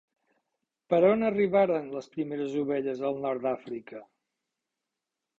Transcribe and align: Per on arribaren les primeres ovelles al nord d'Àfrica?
Per 0.93 0.99
on 1.09 1.25
arribaren 1.27 1.91
les 1.95 2.07
primeres 2.15 2.55
ovelles 2.61 3.03
al 3.09 3.19
nord 3.27 3.43
d'Àfrica? 3.47 4.01